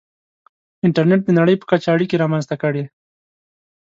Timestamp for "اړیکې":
1.95-2.15